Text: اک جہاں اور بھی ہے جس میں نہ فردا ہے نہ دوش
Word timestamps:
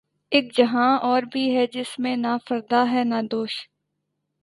اک 0.31 0.45
جہاں 0.57 0.97
اور 0.99 1.23
بھی 1.31 1.43
ہے 1.55 1.65
جس 1.67 1.97
میں 1.99 2.15
نہ 2.15 2.35
فردا 2.47 2.83
ہے 2.91 3.03
نہ 3.03 3.21
دوش 3.31 3.53